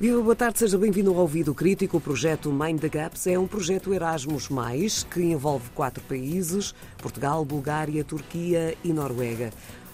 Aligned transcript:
Viva, 0.00 0.22
boa 0.22 0.36
tarde, 0.36 0.60
seja 0.60 0.78
bem-vindo 0.78 1.10
ao 1.10 1.16
Ouvido 1.16 1.52
Crítico. 1.52 1.96
O 1.96 2.00
projeto 2.00 2.52
Mind 2.52 2.78
the 2.78 2.88
Gaps 2.88 3.26
é 3.26 3.36
um 3.36 3.48
projeto 3.48 3.92
Erasmus, 3.92 4.48
que 5.10 5.20
envolve 5.20 5.68
quatro 5.74 6.00
países: 6.04 6.72
Portugal, 6.98 7.44
Bulgária, 7.44 8.04
Turquia 8.04 8.76
e 8.84 8.92
Noruega. 8.92 9.50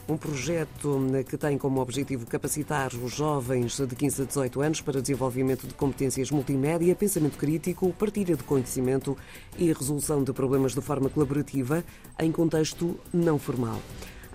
Um 0.07 0.19
projeto 0.19 1.01
que 1.27 1.39
tem 1.39 1.57
como 1.57 1.81
objetivo 1.81 2.27
capacitar 2.27 2.95
os 2.95 3.15
jovens 3.15 3.79
de 3.79 3.97
15 3.97 4.21
a 4.21 4.25
18 4.27 4.61
anos 4.61 4.81
para 4.83 5.01
desenvolvimento 5.01 5.67
de 5.67 5.73
competências 5.73 6.31
multimédia, 6.31 6.95
pensamento 6.95 7.39
crítico, 7.39 7.91
partilha 7.95 8.37
de 8.37 8.43
conhecimento 8.43 9.17
e 9.57 9.73
resolução 9.73 10.23
de 10.23 10.35
problemas 10.35 10.75
de 10.75 10.83
forma 10.83 11.09
colaborativa 11.09 11.83
em 12.19 12.31
contexto 12.31 13.01
não 13.11 13.39
formal. 13.39 13.81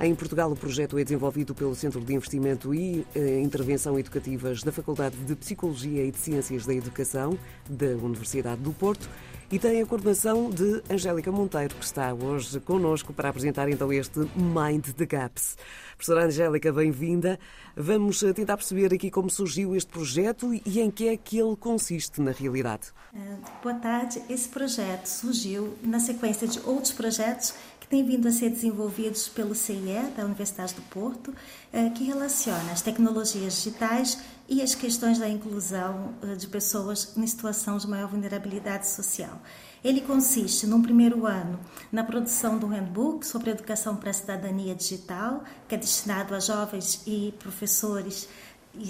Em 0.02 0.16
Portugal, 0.16 0.50
o 0.50 0.56
projeto 0.56 0.98
é 0.98 1.04
desenvolvido 1.04 1.54
pelo 1.54 1.76
Centro 1.76 2.00
de 2.00 2.14
Investimento 2.14 2.74
e 2.74 3.06
eh, 3.14 3.42
Intervenção 3.42 4.00
Educativas 4.00 4.64
da 4.64 4.72
Faculdade 4.72 5.18
de 5.18 5.36
Psicologia 5.36 6.06
e 6.06 6.10
de 6.10 6.18
Ciências 6.18 6.66
da 6.66 6.74
Educação 6.74 7.38
da 7.70 7.88
Universidade 7.88 8.62
do 8.62 8.72
Porto 8.72 9.10
e 9.52 9.60
tem 9.60 9.82
a 9.82 9.86
coordenação 9.86 10.50
de 10.50 10.82
Angélica 10.90 11.30
Monteiro, 11.34 11.76
que 11.76 11.84
está 11.84 12.14
hoje 12.14 12.62
connosco 12.62 13.12
para 13.12 13.28
apresentar 13.28 13.68
então 13.68 13.92
este 13.92 14.20
Mind 14.38 14.86
the 14.96 15.06
Gaps. 15.06 15.58
Professora 15.98 16.28
Angélica, 16.28 16.72
bem-vinda. 16.72 17.38
Vamos 17.76 18.24
eh, 18.24 18.32
tentar 18.32 18.56
perceber 18.56 18.94
aqui 18.94 19.12
como 19.12 19.30
surgiu 19.30 19.76
este 19.76 19.92
projeto 19.92 20.54
e 20.54 20.80
em 20.80 20.90
que 20.90 21.10
é 21.10 21.18
que 21.18 21.38
ele 21.38 21.58
consiste 21.58 22.22
na 22.22 22.32
realidade. 22.32 22.94
Eh, 23.14 23.20
boa 23.62 23.76
tarde. 23.76 24.22
Esse 24.30 24.48
projeto 24.48 25.08
surgiu 25.08 25.74
na 25.84 26.00
sequência 26.00 26.48
de 26.48 26.60
outros 26.60 26.94
projetos 26.94 27.54
têm 27.90 28.06
vindo 28.06 28.28
a 28.28 28.32
ser 28.32 28.50
desenvolvidos 28.52 29.28
pelo 29.28 29.56
CIE, 29.56 30.14
da 30.16 30.24
Universidade 30.24 30.76
do 30.76 30.82
Porto, 30.84 31.34
eh, 31.74 31.90
que 31.90 32.04
relaciona 32.04 32.72
as 32.72 32.82
tecnologias 32.82 33.56
digitais 33.56 34.20
e 34.48 34.62
as 34.62 34.76
questões 34.76 35.18
da 35.18 35.28
inclusão 35.28 36.14
eh, 36.22 36.36
de 36.36 36.48
pessoas 36.48 37.18
em 37.18 37.26
situação 37.26 37.78
de 37.78 37.88
maior 37.88 38.08
vulnerabilidade 38.08 38.88
social. 38.88 39.42
Ele 39.84 40.02
consiste, 40.02 40.68
num 40.68 40.82
primeiro 40.82 41.26
ano, 41.26 41.60
na 41.92 42.04
produção 42.04 42.58
do 42.60 42.68
handbook 42.68 43.26
sobre 43.26 43.50
educação 43.50 43.96
para 43.96 44.10
a 44.10 44.14
cidadania 44.14 44.76
digital, 44.76 45.44
que 45.68 45.74
é 45.74 45.78
destinado 45.78 46.36
a 46.36 46.40
jovens 46.40 47.02
e 47.08 47.34
professores 47.40 48.28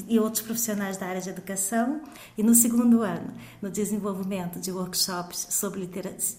e 0.07 0.19
outros 0.19 0.41
profissionais 0.41 0.97
da 0.97 1.07
área 1.07 1.21
de 1.21 1.29
educação, 1.29 2.01
e 2.37 2.43
no 2.43 2.53
segundo 2.53 3.01
ano, 3.01 3.33
no 3.61 3.69
desenvolvimento 3.69 4.59
de 4.59 4.71
workshops 4.71 5.47
sobre 5.49 5.89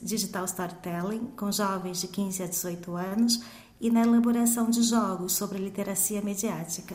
digital 0.02 0.44
storytelling 0.44 1.26
com 1.36 1.50
jovens 1.50 2.00
de 2.00 2.08
15 2.08 2.42
a 2.42 2.46
18 2.46 2.96
anos 2.96 3.42
e 3.80 3.90
na 3.90 4.02
elaboração 4.02 4.70
de 4.70 4.82
jogos 4.82 5.32
sobre 5.32 5.58
literacia 5.58 6.20
mediática. 6.22 6.94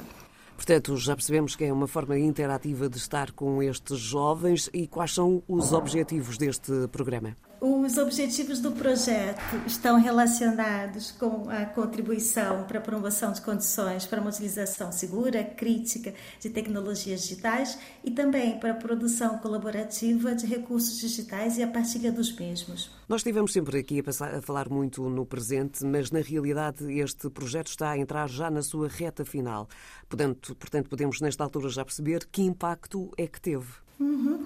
Portanto, 0.56 0.96
já 0.96 1.16
percebemos 1.16 1.56
que 1.56 1.66
é 1.66 1.74
uma 1.74 1.88
forma 1.88 2.18
interativa 2.18 2.88
de 2.88 2.98
estar 2.98 3.32
com 3.32 3.62
estes 3.62 4.00
jovens 4.00 4.70
e 4.74 4.88
quais 4.88 5.14
são 5.14 5.44
os 5.48 5.74
objetivos 5.74 6.38
deste 6.38 6.88
programa? 6.88 7.36
Os 7.62 7.98
objetivos 7.98 8.60
do 8.60 8.72
projeto 8.74 9.40
estão 9.66 10.00
relacionados 10.00 11.12
com 11.12 11.50
a 11.50 11.66
contribuição 11.66 12.66
para 12.66 12.80
a 12.80 12.82
promoção 12.82 13.32
de 13.32 13.42
condições 13.42 14.06
para 14.06 14.20
uma 14.20 14.30
utilização 14.30 14.92
segura, 14.92 15.44
crítica 15.44 16.14
de 16.40 16.50
tecnologias 16.50 17.22
digitais 17.22 17.80
e 18.04 18.12
também 18.12 18.60
para 18.60 18.72
a 18.72 18.76
produção 18.76 19.38
colaborativa 19.38 20.36
de 20.36 20.46
recursos 20.46 21.00
digitais 21.00 21.58
e 21.58 21.64
a 21.64 21.68
partilha 21.68 22.12
dos 22.12 22.36
mesmos. 22.36 22.92
Nós 23.08 23.20
estivemos 23.20 23.54
sempre 23.54 23.80
aqui 23.80 24.00
a, 24.00 24.04
passar, 24.04 24.36
a 24.36 24.42
falar 24.42 24.70
muito 24.70 25.10
no 25.10 25.26
presente, 25.26 25.86
mas 25.86 26.12
na 26.12 26.20
realidade 26.20 26.92
este 27.00 27.30
projeto 27.30 27.68
está 27.68 27.92
a 27.92 27.98
entrar 27.98 28.28
já 28.28 28.52
na 28.52 28.62
sua 28.62 28.90
reta 28.90 29.24
final. 29.24 29.68
Portanto, 30.10 30.56
portanto 30.56 30.90
podemos 30.90 31.22
nesta 31.22 31.44
altura 31.44 31.70
já 31.70 31.86
perceber 31.86 32.28
que 32.30 32.42
impacto 32.42 33.12
é 33.18 33.28
que 33.28 33.40
teve. 33.40 33.85
Uhum. 34.00 34.44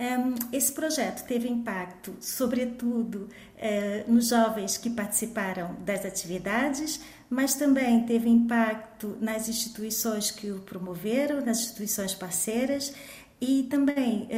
Um, 0.00 0.34
esse 0.52 0.72
projeto 0.72 1.26
teve 1.26 1.48
impacto, 1.48 2.14
sobretudo, 2.20 3.28
uh, 3.56 4.12
nos 4.12 4.28
jovens 4.28 4.78
que 4.78 4.90
participaram 4.90 5.74
das 5.84 6.04
atividades, 6.04 7.00
mas 7.28 7.54
também 7.54 8.04
teve 8.06 8.28
impacto 8.28 9.16
nas 9.20 9.48
instituições 9.48 10.30
que 10.30 10.50
o 10.50 10.60
promoveram, 10.60 11.44
nas 11.44 11.60
instituições 11.60 12.14
parceiras, 12.14 12.92
e 13.40 13.64
também 13.64 14.28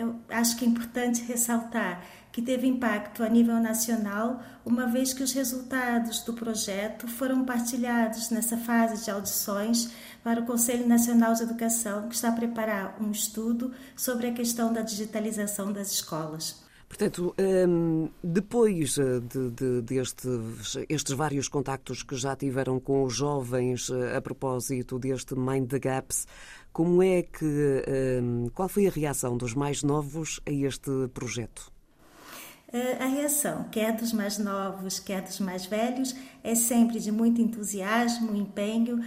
um, 0.00 0.20
acho 0.28 0.56
que 0.56 0.64
é 0.64 0.68
importante 0.68 1.22
ressaltar 1.22 2.02
que 2.32 2.42
teve 2.42 2.66
impacto 2.66 3.24
a 3.24 3.28
nível 3.28 3.58
nacional, 3.60 4.40
uma 4.64 4.86
vez 4.86 5.12
que 5.12 5.22
os 5.22 5.32
resultados 5.32 6.20
do 6.20 6.34
projeto 6.34 7.08
foram 7.08 7.44
partilhados 7.44 8.30
nessa 8.30 8.56
fase 8.56 9.04
de 9.04 9.10
audições 9.10 9.90
para 10.22 10.40
o 10.40 10.46
Conselho 10.46 10.86
Nacional 10.86 11.34
de 11.34 11.42
Educação, 11.42 12.08
que 12.08 12.14
está 12.14 12.28
a 12.28 12.32
preparar 12.32 12.96
um 13.00 13.10
estudo 13.10 13.72
sobre 13.96 14.28
a 14.28 14.32
questão 14.32 14.72
da 14.72 14.82
digitalização 14.82 15.72
das 15.72 15.90
escolas. 15.90 16.67
Portanto, 16.88 17.34
hum, 17.38 18.08
depois 18.24 18.96
eh, 18.98 19.20
de, 19.20 19.50
de, 19.50 19.82
destes 19.82 20.78
estes 20.88 21.14
vários 21.14 21.46
contactos 21.46 22.02
que 22.02 22.16
já 22.16 22.34
tiveram 22.34 22.80
com 22.80 23.04
os 23.04 23.14
jovens 23.14 23.90
eh, 23.90 24.16
a 24.16 24.22
propósito 24.22 24.98
deste 24.98 25.34
Mind 25.34 25.68
the 25.68 25.78
Gaps, 25.78 26.26
como 26.72 27.02
é 27.02 27.22
que, 27.22 27.44
hum, 28.22 28.46
qual 28.54 28.68
foi 28.68 28.86
a 28.86 28.90
reação 28.90 29.36
dos 29.36 29.54
mais 29.54 29.82
novos 29.82 30.40
a 30.46 30.50
este 30.50 30.90
projeto? 31.12 31.70
A 33.00 33.06
reação, 33.06 33.64
quer 33.70 33.96
dos 33.96 34.12
mais 34.12 34.36
novos, 34.36 34.98
quer 34.98 35.22
dos 35.22 35.40
mais 35.40 35.64
velhos, 35.64 36.14
é 36.44 36.54
sempre 36.54 37.00
de 37.00 37.10
muito 37.10 37.40
entusiasmo, 37.40 38.36
empenho, 38.36 39.02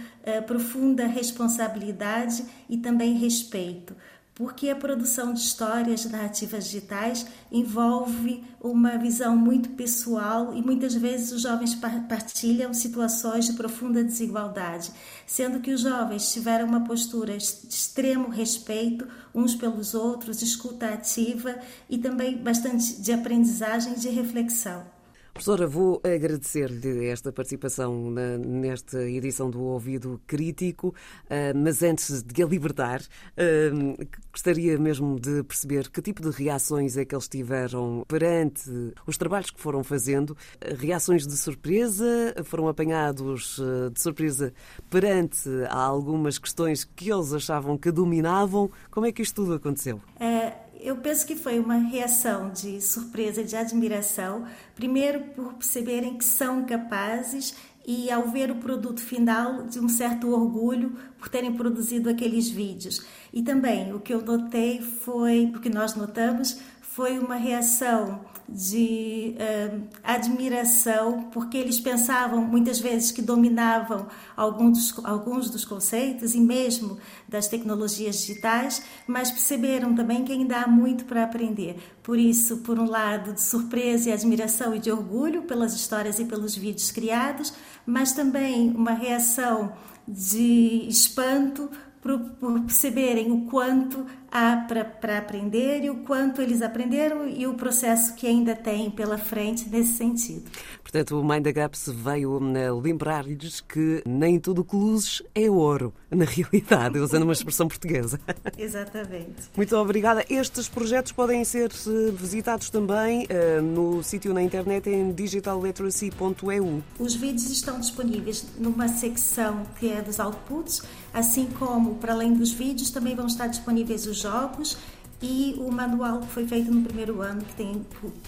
profunda 0.48 1.06
responsabilidade 1.06 2.44
e 2.68 2.78
também 2.78 3.16
respeito, 3.16 3.94
porque 4.34 4.70
a 4.70 4.76
produção 4.76 5.34
de 5.34 5.40
histórias 5.40 6.04
narrativas 6.06 6.64
digitais 6.64 7.26
envolve 7.50 8.42
uma 8.60 8.96
visão 8.96 9.36
muito 9.36 9.70
pessoal 9.70 10.54
e 10.54 10.62
muitas 10.62 10.94
vezes 10.94 11.32
os 11.32 11.42
jovens 11.42 11.74
partilham 11.74 12.72
situações 12.72 13.46
de 13.46 13.52
profunda 13.52 14.02
desigualdade, 14.02 14.90
sendo 15.26 15.60
que 15.60 15.72
os 15.72 15.82
jovens 15.82 16.32
tiveram 16.32 16.66
uma 16.66 16.84
postura 16.84 17.36
de 17.36 17.44
extremo 17.44 18.28
respeito 18.28 19.06
uns 19.34 19.54
pelos 19.54 19.94
outros, 19.94 20.40
escuta 20.40 20.88
ativa 20.88 21.58
e 21.88 21.98
também 21.98 22.38
bastante 22.38 23.00
de 23.00 23.12
aprendizagem 23.12 23.94
e 23.94 23.98
de 23.98 24.08
reflexão. 24.08 25.01
Professora, 25.32 25.66
vou 25.66 26.00
agradecer-lhe 26.04 27.06
esta 27.06 27.32
participação 27.32 28.10
na, 28.10 28.36
nesta 28.36 29.02
edição 29.08 29.50
do 29.50 29.62
Ouvido 29.62 30.20
Crítico, 30.26 30.88
uh, 30.88 31.56
mas 31.56 31.82
antes 31.82 32.22
de 32.22 32.42
a 32.42 32.46
libertar, 32.46 33.00
uh, 33.00 34.06
gostaria 34.30 34.78
mesmo 34.78 35.18
de 35.18 35.42
perceber 35.42 35.88
que 35.88 36.02
tipo 36.02 36.20
de 36.20 36.30
reações 36.30 36.98
é 36.98 37.06
que 37.06 37.14
eles 37.14 37.28
tiveram 37.28 38.04
perante 38.06 38.70
os 39.06 39.16
trabalhos 39.16 39.50
que 39.50 39.58
foram 39.58 39.82
fazendo. 39.82 40.36
Reações 40.78 41.26
de 41.26 41.36
surpresa? 41.36 42.34
Foram 42.44 42.68
apanhados 42.68 43.58
uh, 43.58 43.90
de 43.90 44.00
surpresa 44.02 44.52
perante 44.90 45.48
algumas 45.70 46.38
questões 46.38 46.84
que 46.84 47.10
eles 47.10 47.32
achavam 47.32 47.78
que 47.78 47.90
dominavam? 47.90 48.70
Como 48.90 49.06
é 49.06 49.12
que 49.12 49.22
isto 49.22 49.36
tudo 49.36 49.54
aconteceu? 49.54 49.98
É 50.20 50.41
eu 50.82 50.96
penso 50.96 51.26
que 51.26 51.36
foi 51.36 51.58
uma 51.58 51.76
reação 51.76 52.50
de 52.50 52.80
surpresa, 52.80 53.44
de 53.44 53.54
admiração, 53.56 54.44
primeiro 54.74 55.20
por 55.34 55.54
perceberem 55.54 56.18
que 56.18 56.24
são 56.24 56.64
capazes 56.64 57.54
e 57.86 58.10
ao 58.10 58.28
ver 58.28 58.50
o 58.50 58.56
produto 58.56 59.00
final 59.00 59.64
de 59.64 59.78
um 59.80 59.88
certo 59.88 60.30
orgulho 60.30 60.96
por 61.18 61.28
terem 61.28 61.52
produzido 61.52 62.10
aqueles 62.10 62.48
vídeos. 62.48 63.04
E 63.32 63.42
também 63.42 63.92
o 63.92 64.00
que 64.00 64.12
eu 64.12 64.22
notei 64.22 64.80
foi, 64.80 65.48
porque 65.52 65.68
nós 65.68 65.94
notamos, 65.94 66.60
foi 66.80 67.18
uma 67.18 67.36
reação 67.36 68.24
de 68.48 69.34
uh, 69.36 69.82
admiração, 70.02 71.30
porque 71.32 71.56
eles 71.56 71.80
pensavam 71.80 72.44
muitas 72.44 72.78
vezes 72.80 73.10
que 73.10 73.22
dominavam 73.22 74.06
alguns 74.36 74.92
dos, 74.92 75.04
alguns 75.04 75.50
dos 75.50 75.64
conceitos 75.64 76.34
e 76.34 76.40
mesmo 76.40 76.98
das 77.28 77.48
tecnologias 77.48 78.18
digitais, 78.18 78.82
mas 79.06 79.30
perceberam 79.30 79.94
também 79.94 80.24
que 80.24 80.32
ainda 80.32 80.60
há 80.60 80.66
muito 80.66 81.04
para 81.04 81.24
aprender. 81.24 81.76
Por 82.02 82.18
isso, 82.18 82.58
por 82.58 82.78
um 82.78 82.88
lado, 82.88 83.32
de 83.32 83.40
surpresa 83.40 84.10
e 84.10 84.12
admiração 84.12 84.74
e 84.74 84.78
de 84.78 84.90
orgulho 84.90 85.42
pelas 85.42 85.74
histórias 85.74 86.18
e 86.18 86.24
pelos 86.24 86.54
vídeos 86.54 86.90
criados, 86.90 87.54
mas 87.86 88.12
também 88.12 88.70
uma 88.70 88.92
reação 88.92 89.72
de 90.06 90.86
espanto 90.88 91.70
por, 92.00 92.18
por 92.18 92.60
perceberem 92.60 93.30
o 93.30 93.42
quanto 93.42 94.04
para 94.32 95.18
aprender 95.18 95.84
e 95.84 95.90
o 95.90 95.96
quanto 95.96 96.40
eles 96.40 96.62
aprenderam 96.62 97.28
e 97.28 97.46
o 97.46 97.52
processo 97.54 98.14
que 98.14 98.26
ainda 98.26 98.56
têm 98.56 98.90
pela 98.90 99.18
frente 99.18 99.68
nesse 99.68 99.92
sentido. 99.92 100.44
Portanto, 100.82 101.20
o 101.20 101.24
Mind 101.24 101.44
the 101.44 101.52
Gaps 101.52 101.88
veio 101.88 102.40
né, 102.40 102.72
lembrar-lhes 102.72 103.60
que 103.60 104.02
nem 104.06 104.40
tudo 104.40 104.64
que 104.64 104.74
luzes 104.74 105.22
é 105.34 105.50
ouro, 105.50 105.92
na 106.10 106.24
realidade, 106.28 106.98
usando 106.98 107.24
uma 107.24 107.34
expressão 107.34 107.68
portuguesa. 107.68 108.18
Exatamente. 108.56 109.50
Muito 109.54 109.76
obrigada. 109.76 110.24
Estes 110.30 110.66
projetos 110.66 111.12
podem 111.12 111.44
ser 111.44 111.70
eh, 111.70 112.10
visitados 112.12 112.70
também 112.70 113.26
uh, 113.26 113.60
no 113.60 114.02
sítio 114.02 114.32
na 114.32 114.42
internet 114.42 114.88
em 114.88 115.12
digitalliteracy.eu. 115.12 116.82
Os 116.98 117.14
vídeos 117.14 117.50
estão 117.50 117.78
disponíveis 117.78 118.46
numa 118.58 118.88
secção 118.88 119.62
que 119.78 119.90
é 119.90 120.00
dos 120.00 120.18
outputs 120.18 120.82
assim 121.12 121.46
como, 121.58 121.96
para 121.96 122.12
além 122.12 122.32
dos 122.32 122.52
vídeos, 122.52 122.90
também 122.90 123.14
vão 123.14 123.26
estar 123.26 123.46
disponíveis 123.46 124.06
os 124.06 124.21
jogos 124.22 124.78
e 125.20 125.54
o 125.58 125.70
manual 125.70 126.20
que 126.20 126.28
foi 126.28 126.46
feito 126.46 126.70
no 126.70 126.82
primeiro 126.82 127.22
ano, 127.22 127.42
que 127.42 127.54
tem 127.54 127.86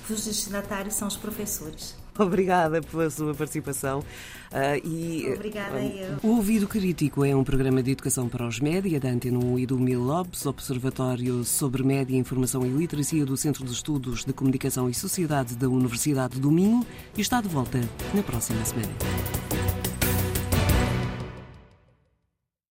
os 0.08 0.25
destinatários 0.25 0.94
são 0.94 1.08
os 1.08 1.17
professores. 1.17 1.96
Obrigada 2.17 2.81
pela 2.81 3.11
sua 3.11 3.35
participação. 3.35 3.99
Uh, 4.00 4.87
e, 4.87 5.32
Obrigada 5.35 5.79
um, 5.79 5.82
eu. 5.82 6.17
O 6.23 6.37
Ouvido 6.37 6.69
Crítico 6.69 7.25
é 7.25 7.35
um 7.35 7.43
programa 7.43 7.82
de 7.82 7.91
educação 7.91 8.29
para 8.29 8.46
os 8.46 8.61
média 8.61 9.00
da 9.00 9.08
Antena 9.08 9.38
1 9.38 9.58
e 9.58 9.67
do 9.67 9.76
Mil 9.76 10.00
Lobes, 10.00 10.46
Observatório 10.46 11.43
sobre 11.43 11.82
Média, 11.82 12.17
Informação 12.17 12.64
e 12.64 12.69
Literacia 12.69 13.26
do 13.26 13.37
Centro 13.37 13.64
de 13.64 13.73
Estudos 13.73 14.25
de 14.25 14.32
Comunicação 14.32 14.88
e 14.88 14.94
Sociedade 14.94 15.56
da 15.56 15.69
Universidade 15.69 16.38
do 16.38 16.52
Minho 16.52 16.87
e 17.17 17.20
está 17.20 17.40
de 17.40 17.49
volta 17.49 17.81
na 18.14 18.23
próxima 18.23 18.64
semana. 18.64 19.53